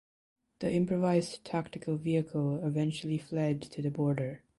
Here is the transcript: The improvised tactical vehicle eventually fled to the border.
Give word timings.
The 0.61 0.71
improvised 0.73 1.45
tactical 1.45 1.95
vehicle 1.95 2.65
eventually 2.65 3.19
fled 3.19 3.61
to 3.71 3.83
the 3.83 3.91
border. 3.91 4.41